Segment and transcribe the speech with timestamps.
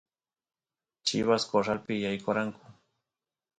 [1.05, 2.63] chivas corralpi yaykoranku